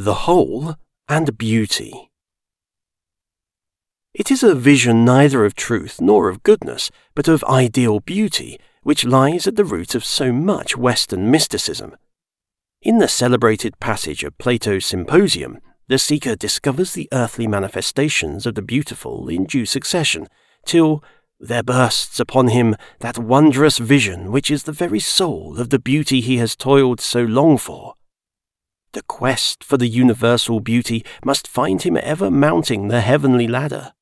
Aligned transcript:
the 0.00 0.14
whole 0.14 0.76
and 1.08 1.36
beauty. 1.36 2.12
It 4.14 4.30
is 4.30 4.44
a 4.44 4.54
vision 4.54 5.04
neither 5.04 5.44
of 5.44 5.56
truth 5.56 6.00
nor 6.00 6.28
of 6.28 6.44
goodness, 6.44 6.92
but 7.16 7.26
of 7.26 7.42
ideal 7.42 7.98
beauty, 7.98 8.60
which 8.84 9.04
lies 9.04 9.48
at 9.48 9.56
the 9.56 9.64
root 9.64 9.96
of 9.96 10.04
so 10.04 10.32
much 10.32 10.76
Western 10.76 11.32
mysticism. 11.32 11.96
In 12.80 12.98
the 12.98 13.08
celebrated 13.08 13.80
passage 13.80 14.22
of 14.22 14.38
Plato's 14.38 14.86
Symposium, 14.86 15.58
the 15.88 15.98
seeker 15.98 16.36
discovers 16.36 16.92
the 16.92 17.08
earthly 17.10 17.48
manifestations 17.48 18.46
of 18.46 18.54
the 18.54 18.62
beautiful 18.62 19.28
in 19.28 19.46
due 19.46 19.66
succession, 19.66 20.28
till 20.64 21.02
there 21.40 21.64
bursts 21.64 22.20
upon 22.20 22.48
him 22.48 22.76
that 23.00 23.18
wondrous 23.18 23.78
vision 23.78 24.30
which 24.30 24.48
is 24.48 24.62
the 24.62 24.70
very 24.70 25.00
soul 25.00 25.58
of 25.58 25.70
the 25.70 25.80
beauty 25.80 26.20
he 26.20 26.36
has 26.36 26.54
toiled 26.54 27.00
so 27.00 27.24
long 27.24 27.58
for. 27.58 27.94
The 28.92 29.02
quest 29.02 29.62
for 29.62 29.76
the 29.76 29.88
universal 29.88 30.60
beauty 30.60 31.04
must 31.24 31.46
find 31.46 31.82
him 31.82 31.96
ever 31.96 32.30
mounting 32.30 32.88
the 32.88 33.02
heavenly 33.02 33.46
ladder, 33.46 33.92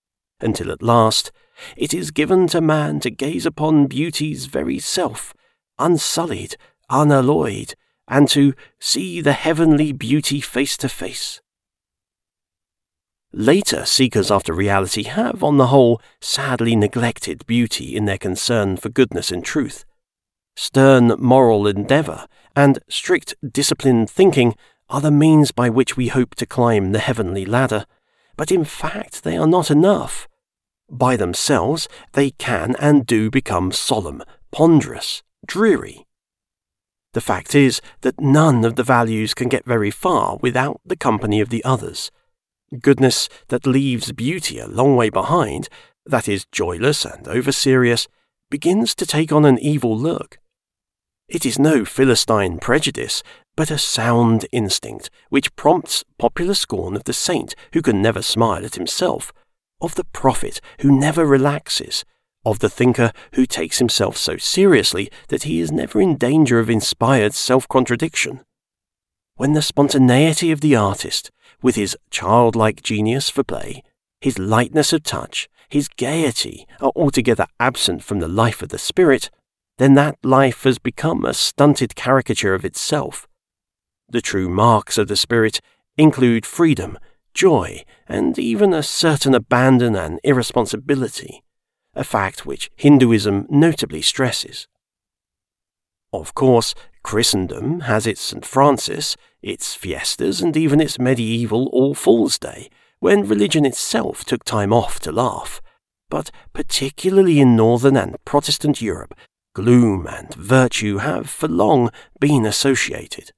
until 0.41 0.71
at 0.71 0.83
last 0.83 1.33
it 1.77 1.93
is 1.93 2.11
given 2.11 2.47
to 2.49 2.61
man 2.61 3.01
to 3.01 3.11
gaze 3.11 3.47
upon 3.47 3.87
beauty's 3.87 4.47
very 4.47 4.79
self, 4.79 5.35
unsullied, 5.79 6.57
unalloyed, 6.89 7.75
and 8.09 8.29
to 8.29 8.55
see 8.79 9.21
the 9.21 9.33
heavenly 9.33 9.93
beauty 9.93 10.41
face 10.41 10.77
to 10.77 10.89
face. 10.89 11.41
Later 13.33 13.85
seekers 13.85 14.31
after 14.31 14.53
reality 14.55 15.03
have, 15.03 15.43
on 15.43 15.57
the 15.57 15.67
whole, 15.67 16.01
sadly 16.21 16.77
neglected 16.77 17.45
beauty 17.47 17.97
in 17.97 18.05
their 18.05 18.19
concern 18.19 18.77
for 18.77 18.89
goodness 18.89 19.33
and 19.33 19.45
truth. 19.45 19.85
Stern 20.57 21.09
moral 21.19 21.67
endeavour 21.67 22.27
and 22.55 22.79
strict 22.89 23.35
disciplined 23.47 24.09
thinking 24.09 24.55
are 24.89 25.01
the 25.01 25.11
means 25.11 25.51
by 25.51 25.69
which 25.69 25.97
we 25.97 26.09
hope 26.09 26.35
to 26.37 26.47
climb 26.47 26.93
the 26.93 26.99
heavenly 26.99 27.45
ladder, 27.45 27.87
but 28.37 28.53
in 28.53 28.65
fact 28.65 29.25
they 29.25 29.37
are 29.37 29.47
not 29.47 29.71
enough. 29.71 30.29
By 30.91 31.17
themselves, 31.17 31.89
they 32.13 32.31
can 32.31 32.77
and 32.79 33.05
do 33.05 33.31
become 33.31 33.73
solemn, 33.73 34.23
ponderous, 34.53 35.23
dreary. 35.45 36.07
The 37.13 37.21
fact 37.21 37.55
is 37.55 37.81
that 38.03 38.21
none 38.21 38.65
of 38.65 38.77
the 38.77 38.83
values 38.83 39.35
can 39.35 39.49
get 39.49 39.65
very 39.65 39.91
far 39.91 40.37
without 40.43 40.81
the 40.85 40.97
company 40.97 41.41
of 41.41 41.49
the 41.49 41.65
others. 41.65 42.11
Goodness 42.81 43.29
that 43.49 43.67
leaves 43.67 44.13
beauty 44.13 44.59
a 44.59 44.69
long 44.69 44.97
way 44.97 45.09
behind, 45.09 45.69
that 46.05 46.29
is 46.29 46.47
joyless 46.53 47.05
and 47.05 47.27
over 47.27 47.53
serious, 47.53 48.07
begins 48.51 48.95
to 48.97 49.07
take 49.07 49.33
on 49.33 49.45
an 49.45 49.59
evil 49.59 49.97
look. 49.97 50.39
It 51.29 51.45
is 51.45 51.59
no 51.59 51.85
Philistine 51.85 52.59
prejudice, 52.59 53.23
but 53.57 53.71
a 53.71 53.79
sound 53.79 54.47
instinct 54.53 55.11
which 55.31 55.55
prompts 55.57 56.05
popular 56.19 56.55
scorn 56.55 56.95
of 56.95 57.05
the 57.05 57.13
saint 57.13 57.55
who 57.73 57.83
can 57.83 58.03
never 58.03 58.23
smile 58.23 58.65
at 58.65 58.75
himself, 58.75 59.33
of 59.81 59.95
the 59.95 60.05
prophet 60.05 60.61
who 60.81 60.97
never 60.97 61.25
relaxes, 61.25 62.05
of 62.45 62.61
the 62.61 62.69
thinker 62.69 63.13
who 63.35 63.47
takes 63.47 63.79
himself 63.79 64.17
so 64.17 64.37
seriously 64.37 65.11
that 65.29 65.43
he 65.43 65.59
is 65.59 65.73
never 65.73 66.01
in 66.01 66.17
danger 66.17 66.61
of 66.61 66.71
inspired 66.71 67.35
self 67.35 67.67
contradiction. 67.67 68.41
When 69.37 69.53
the 69.53 69.63
spontaneity 69.63 70.53
of 70.53 70.61
the 70.61 70.77
artist, 70.77 71.31
with 71.61 71.75
his 71.75 71.97
childlike 72.11 72.83
genius 72.83 73.29
for 73.29 73.43
play, 73.43 73.83
his 74.21 74.39
lightness 74.39 74.93
of 74.93 75.03
touch, 75.03 75.49
his 75.69 75.89
gaiety 75.89 76.67
are 76.81 76.93
altogether 76.95 77.47
absent 77.59 78.03
from 78.03 78.21
the 78.21 78.29
life 78.29 78.63
of 78.63 78.69
the 78.69 78.79
spirit, 78.79 79.31
then 79.79 79.95
that 79.95 80.17
life 80.23 80.63
has 80.63 80.79
become 80.79 81.25
a 81.25 81.35
stunted 81.35 81.95
caricature 81.97 82.55
of 82.55 82.65
itself. 82.65 83.27
The 84.09 84.21
true 84.21 84.49
marks 84.49 84.99
of 84.99 85.09
the 85.09 85.17
spirit 85.17 85.61
include 85.97 86.47
freedom, 86.47 86.99
joy, 87.35 87.85
and 88.09 88.39
even 88.39 88.73
a 88.73 88.83
certain 88.83 89.35
abandon 89.35 89.97
and 89.97 90.21
irresponsibility, 90.23 91.43
a 91.95 92.05
fact 92.05 92.47
which 92.47 92.71
Hinduism 92.77 93.47
notably 93.51 94.03
stresses. 94.03 94.69
Of 96.13 96.35
course, 96.35 96.75
Christendom 97.03 97.81
has 97.81 98.07
its 98.07 98.21
St. 98.21 98.45
Francis, 98.45 99.17
its 99.43 99.75
fiestas, 99.75 100.41
and 100.41 100.57
even 100.57 100.81
its 100.81 100.99
medieval 100.99 101.69
All 101.73 101.95
Fools' 101.95 102.39
Day, 102.39 102.71
when 103.01 103.29
religion 103.29 103.65
itself 103.65 104.25
took 104.25 104.45
time 104.45 104.73
off 104.73 105.01
to 105.01 105.13
laugh. 105.13 105.61
But 106.09 106.31
particularly 106.53 107.41
in 107.41 107.57
Northern 107.57 107.97
and 107.97 108.17
Protestant 108.25 108.81
Europe, 108.81 109.15
gloom 109.55 110.07
and 110.07 110.33
virtue 110.35 110.99
have 110.99 111.29
for 111.29 111.49
long 111.49 111.91
been 112.21 112.47
associated. 112.47 113.33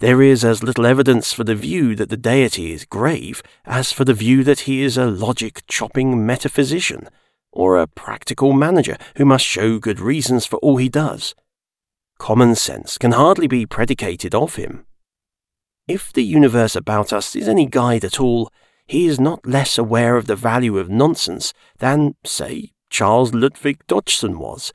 There 0.00 0.22
is 0.22 0.44
as 0.44 0.62
little 0.62 0.86
evidence 0.86 1.32
for 1.32 1.42
the 1.42 1.56
view 1.56 1.96
that 1.96 2.08
the 2.08 2.16
deity 2.16 2.72
is 2.72 2.84
grave 2.84 3.42
as 3.64 3.90
for 3.92 4.04
the 4.04 4.14
view 4.14 4.44
that 4.44 4.60
he 4.60 4.82
is 4.82 4.96
a 4.96 5.06
logic 5.06 5.62
chopping 5.66 6.24
metaphysician, 6.24 7.08
or 7.50 7.76
a 7.76 7.88
practical 7.88 8.52
manager 8.52 8.96
who 9.16 9.24
must 9.24 9.44
show 9.44 9.80
good 9.80 9.98
reasons 9.98 10.46
for 10.46 10.56
all 10.60 10.76
he 10.76 10.88
does. 10.88 11.34
Common 12.18 12.54
sense 12.54 12.96
can 12.96 13.12
hardly 13.12 13.48
be 13.48 13.66
predicated 13.66 14.36
of 14.36 14.54
him. 14.54 14.86
If 15.88 16.12
the 16.12 16.24
universe 16.24 16.76
about 16.76 17.12
us 17.12 17.34
is 17.34 17.48
any 17.48 17.66
guide 17.66 18.04
at 18.04 18.20
all, 18.20 18.52
he 18.86 19.06
is 19.06 19.18
not 19.18 19.46
less 19.46 19.78
aware 19.78 20.16
of 20.16 20.26
the 20.26 20.36
value 20.36 20.78
of 20.78 20.88
nonsense 20.88 21.52
than, 21.78 22.14
say, 22.24 22.72
Charles 22.88 23.32
Lutwidge 23.32 23.80
Dodgson 23.88 24.38
was, 24.38 24.72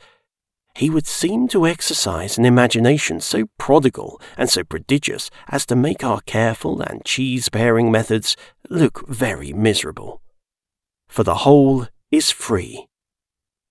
he 0.75 0.89
would 0.89 1.06
seem 1.06 1.47
to 1.47 1.67
exercise 1.67 2.38
an 2.38 2.45
imagination 2.45 3.19
so 3.19 3.45
prodigal 3.57 4.19
and 4.38 4.50
so 4.50 4.63
prodigious 4.63 5.29
as 5.50 5.66
to 5.67 5.75
make 5.75 6.03
our 6.03 6.22
careful 6.22 6.81
and 6.81 7.06
cheese 7.06 7.50
paring 7.50 7.91
methods 7.91 8.35
look 8.69 9.07
very 9.07 9.53
miserable. 9.53 10.22
For 11.07 11.23
the 11.23 11.35
whole 11.35 11.88
is 12.11 12.31
free. 12.31 12.88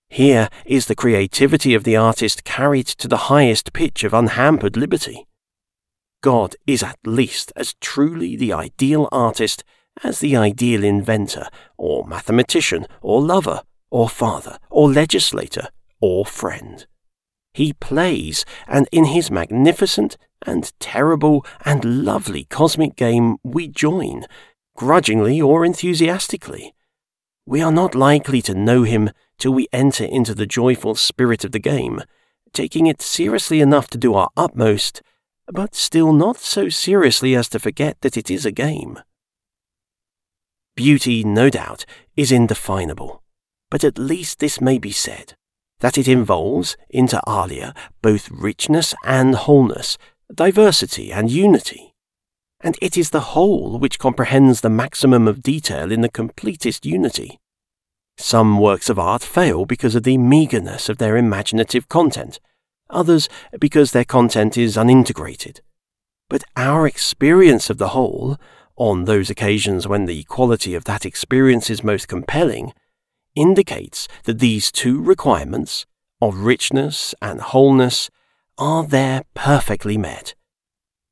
Here 0.08 0.48
is 0.64 0.86
the 0.86 0.94
creativity 0.94 1.74
of 1.74 1.84
the 1.84 1.96
artist 1.96 2.44
carried 2.44 2.86
to 2.86 3.08
the 3.08 3.28
highest 3.32 3.72
pitch 3.72 4.04
of 4.04 4.14
unhampered 4.14 4.76
liberty. 4.76 5.26
God 6.22 6.54
is 6.66 6.82
at 6.82 6.98
least 7.04 7.52
as 7.56 7.74
truly 7.80 8.36
the 8.36 8.52
ideal 8.52 9.08
artist 9.10 9.64
as 10.04 10.20
the 10.20 10.36
ideal 10.36 10.84
inventor, 10.84 11.48
or 11.76 12.06
mathematician, 12.06 12.86
or 13.00 13.20
lover, 13.20 13.62
or 13.90 14.08
father, 14.08 14.58
or 14.70 14.90
legislator, 14.90 15.68
or 16.00 16.24
friend. 16.24 16.86
He 17.54 17.74
plays, 17.74 18.44
and 18.66 18.88
in 18.92 19.06
his 19.06 19.30
magnificent 19.30 20.16
and 20.46 20.72
terrible 20.80 21.44
and 21.64 22.04
lovely 22.04 22.44
cosmic 22.44 22.96
game 22.96 23.36
we 23.42 23.68
join, 23.68 24.24
grudgingly 24.76 25.40
or 25.40 25.64
enthusiastically. 25.64 26.74
We 27.44 27.60
are 27.60 27.72
not 27.72 27.94
likely 27.94 28.40
to 28.42 28.54
know 28.54 28.84
him 28.84 29.10
till 29.38 29.52
we 29.52 29.68
enter 29.72 30.04
into 30.04 30.34
the 30.34 30.46
joyful 30.46 30.94
spirit 30.94 31.44
of 31.44 31.52
the 31.52 31.58
game, 31.58 32.02
taking 32.52 32.86
it 32.86 33.02
seriously 33.02 33.60
enough 33.60 33.88
to 33.88 33.98
do 33.98 34.14
our 34.14 34.30
utmost, 34.36 35.02
but 35.46 35.74
still 35.74 36.12
not 36.12 36.38
so 36.38 36.68
seriously 36.68 37.34
as 37.34 37.48
to 37.50 37.58
forget 37.58 38.00
that 38.00 38.16
it 38.16 38.30
is 38.30 38.46
a 38.46 38.52
game. 38.52 38.98
Beauty, 40.74 41.22
no 41.22 41.50
doubt, 41.50 41.84
is 42.16 42.32
indefinable, 42.32 43.22
but 43.70 43.84
at 43.84 43.98
least 43.98 44.38
this 44.38 44.60
may 44.60 44.78
be 44.78 44.92
said 44.92 45.34
that 45.82 45.98
it 45.98 46.06
involves, 46.06 46.76
inter 46.90 47.20
alia, 47.28 47.74
both 48.02 48.30
richness 48.30 48.94
and 49.04 49.34
wholeness, 49.34 49.98
diversity 50.32 51.12
and 51.12 51.28
unity. 51.28 51.92
And 52.60 52.78
it 52.80 52.96
is 52.96 53.10
the 53.10 53.34
whole 53.34 53.80
which 53.80 53.98
comprehends 53.98 54.60
the 54.60 54.70
maximum 54.70 55.26
of 55.26 55.42
detail 55.42 55.90
in 55.90 56.00
the 56.00 56.08
completest 56.08 56.86
unity. 56.86 57.40
Some 58.16 58.60
works 58.60 58.88
of 58.88 58.98
art 59.00 59.24
fail 59.24 59.64
because 59.66 59.96
of 59.96 60.04
the 60.04 60.18
meagreness 60.18 60.88
of 60.88 60.98
their 60.98 61.16
imaginative 61.16 61.88
content, 61.88 62.38
others 62.88 63.28
because 63.58 63.90
their 63.90 64.04
content 64.04 64.56
is 64.56 64.76
unintegrated. 64.76 65.62
But 66.30 66.44
our 66.56 66.86
experience 66.86 67.70
of 67.70 67.78
the 67.78 67.88
whole, 67.88 68.38
on 68.76 69.06
those 69.06 69.30
occasions 69.30 69.88
when 69.88 70.04
the 70.06 70.22
quality 70.24 70.76
of 70.76 70.84
that 70.84 71.04
experience 71.04 71.70
is 71.70 71.82
most 71.82 72.06
compelling, 72.06 72.72
indicates 73.34 74.08
that 74.24 74.38
these 74.38 74.70
two 74.70 75.00
requirements 75.00 75.86
of 76.20 76.38
richness 76.38 77.14
and 77.20 77.40
wholeness 77.40 78.10
are 78.58 78.84
there 78.84 79.24
perfectly 79.34 79.96
met. 79.96 80.34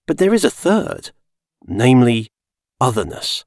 But 0.07 0.19
there 0.19 0.35
is 0.35 0.45
a 0.45 0.51
third, 0.51 1.11
namely 1.67 2.31
otherness. 2.81 3.45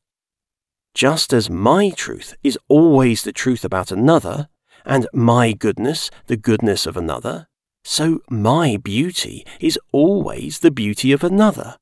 Just 0.93 1.33
as 1.33 1.49
my 1.49 1.89
truth 1.89 2.35
is 2.43 2.57
always 2.67 3.23
the 3.23 3.31
truth 3.31 3.65
about 3.65 3.91
another, 3.91 4.49
and 4.85 5.07
my 5.13 5.53
goodness 5.53 6.11
the 6.27 6.37
goodness 6.37 6.85
of 6.85 6.97
another, 6.97 7.47
so 7.83 8.21
my 8.29 8.77
beauty 8.77 9.45
is 9.59 9.79
always 9.91 10.59
the 10.59 10.71
beauty 10.71 11.11
of 11.11 11.23
another. 11.23 11.77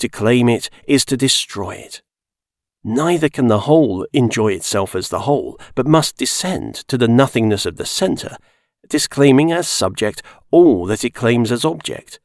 To 0.00 0.08
claim 0.08 0.48
it 0.48 0.68
is 0.86 1.04
to 1.06 1.16
destroy 1.16 1.76
it. 1.76 2.02
Neither 2.84 3.30
can 3.30 3.48
the 3.48 3.60
whole 3.60 4.06
enjoy 4.12 4.52
itself 4.52 4.94
as 4.94 5.08
the 5.08 5.20
whole, 5.20 5.58
but 5.74 5.86
must 5.86 6.18
descend 6.18 6.74
to 6.88 6.98
the 6.98 7.08
nothingness 7.08 7.64
of 7.64 7.76
the 7.76 7.86
centre, 7.86 8.36
disclaiming 8.88 9.50
as 9.50 9.66
subject 9.66 10.22
all 10.50 10.84
that 10.86 11.02
it 11.02 11.14
claims 11.14 11.50
as 11.50 11.64
object. 11.64 12.20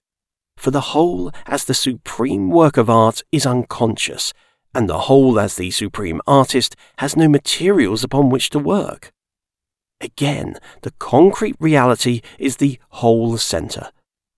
for 0.59 0.71
the 0.71 0.91
whole 0.91 1.31
as 1.45 1.63
the 1.65 1.73
supreme 1.73 2.49
work 2.49 2.75
of 2.75 2.89
art 2.89 3.23
is 3.31 3.45
unconscious, 3.45 4.33
and 4.75 4.89
the 4.89 4.99
whole 5.07 5.39
as 5.39 5.55
the 5.55 5.71
supreme 5.71 6.21
artist 6.27 6.75
has 6.97 7.15
no 7.15 7.29
materials 7.29 8.03
upon 8.03 8.29
which 8.29 8.49
to 8.49 8.59
work. 8.59 9.13
Again, 10.01 10.57
the 10.81 10.91
concrete 10.99 11.55
reality 11.59 12.21
is 12.37 12.57
the 12.57 12.77
whole 12.89 13.37
centre, 13.37 13.89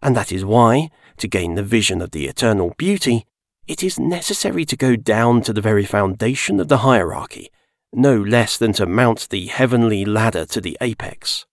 and 0.01 0.15
that 0.15 0.31
is 0.31 0.45
why, 0.45 0.89
to 1.17 1.27
gain 1.27 1.55
the 1.55 1.63
vision 1.63 2.01
of 2.01 2.11
the 2.11 2.27
eternal 2.27 2.75
beauty, 2.77 3.25
it 3.67 3.83
is 3.83 3.99
necessary 3.99 4.65
to 4.65 4.75
go 4.75 4.95
down 4.95 5.41
to 5.43 5.53
the 5.53 5.61
very 5.61 5.85
foundation 5.85 6.59
of 6.59 6.67
the 6.67 6.79
hierarchy, 6.79 7.51
no 7.93 8.19
less 8.19 8.57
than 8.57 8.73
to 8.73 8.85
mount 8.85 9.29
the 9.29 9.47
heavenly 9.47 10.05
ladder 10.05 10.45
to 10.45 10.61
the 10.61 10.77
apex. 10.81 11.45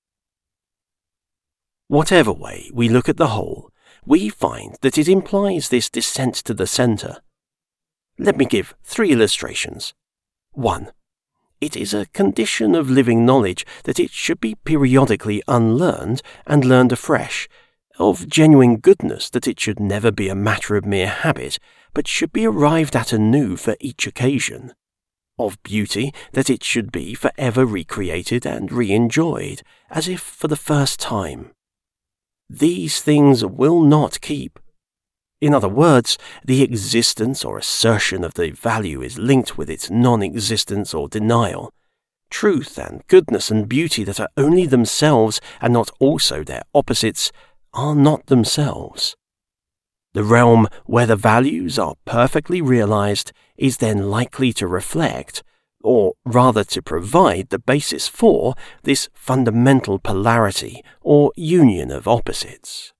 Whatever 1.88 2.32
way 2.32 2.70
we 2.72 2.88
look 2.88 3.08
at 3.08 3.16
the 3.16 3.28
whole, 3.28 3.70
we 4.04 4.28
find 4.28 4.76
that 4.80 4.98
it 4.98 5.08
implies 5.08 5.68
this 5.68 5.90
descent 5.90 6.34
to 6.34 6.54
the 6.54 6.66
centre. 6.66 7.18
Let 8.18 8.36
me 8.36 8.44
give 8.44 8.74
three 8.82 9.12
illustrations. 9.12 9.94
1. 10.52 10.90
It 11.60 11.76
is 11.76 11.92
a 11.92 12.06
condition 12.06 12.74
of 12.74 12.90
living 12.90 13.26
knowledge 13.26 13.66
that 13.84 13.98
it 13.98 14.10
should 14.10 14.40
be 14.40 14.54
periodically 14.54 15.42
unlearned 15.48 16.22
and 16.46 16.64
learned 16.64 16.92
afresh, 16.92 17.48
of 17.98 18.28
genuine 18.28 18.76
goodness 18.76 19.28
that 19.30 19.48
it 19.48 19.58
should 19.58 19.80
never 19.80 20.10
be 20.12 20.28
a 20.28 20.34
matter 20.34 20.76
of 20.76 20.86
mere 20.86 21.08
habit, 21.08 21.58
but 21.98 22.06
should 22.06 22.32
be 22.32 22.46
arrived 22.46 22.94
at 22.94 23.12
anew 23.12 23.56
for 23.56 23.76
each 23.80 24.06
occasion, 24.06 24.72
of 25.36 25.60
beauty 25.64 26.14
that 26.30 26.48
it 26.48 26.62
should 26.62 26.92
be 26.92 27.12
for 27.12 27.32
ever 27.36 27.66
recreated 27.66 28.46
and 28.46 28.70
re 28.70 28.92
enjoyed, 28.92 29.62
as 29.90 30.06
if 30.06 30.20
for 30.20 30.46
the 30.46 30.54
first 30.54 31.00
time. 31.00 31.50
These 32.48 33.00
things 33.00 33.44
will 33.44 33.82
not 33.82 34.20
keep. 34.20 34.60
In 35.40 35.52
other 35.52 35.68
words, 35.68 36.16
the 36.44 36.62
existence 36.62 37.44
or 37.44 37.58
assertion 37.58 38.22
of 38.22 38.34
the 38.34 38.52
value 38.52 39.02
is 39.02 39.18
linked 39.18 39.58
with 39.58 39.68
its 39.68 39.90
non 39.90 40.22
existence 40.22 40.94
or 40.94 41.08
denial. 41.08 41.72
Truth 42.30 42.78
and 42.78 43.04
goodness 43.08 43.50
and 43.50 43.68
beauty 43.68 44.04
that 44.04 44.20
are 44.20 44.30
only 44.36 44.66
themselves 44.66 45.40
and 45.60 45.72
not 45.72 45.90
also 45.98 46.44
their 46.44 46.62
opposites 46.72 47.32
are 47.74 47.96
not 47.96 48.26
themselves. 48.26 49.16
The 50.14 50.24
realm 50.24 50.68
where 50.86 51.06
the 51.06 51.16
values 51.16 51.78
are 51.78 51.94
perfectly 52.04 52.62
realized 52.62 53.32
is 53.56 53.76
then 53.76 54.10
likely 54.10 54.52
to 54.54 54.66
reflect, 54.66 55.42
or 55.82 56.14
rather 56.24 56.64
to 56.64 56.82
provide 56.82 57.50
the 57.50 57.58
basis 57.58 58.08
for, 58.08 58.54
this 58.82 59.08
fundamental 59.14 59.98
polarity 59.98 60.82
or 61.02 61.32
union 61.36 61.90
of 61.90 62.08
opposites. 62.08 62.92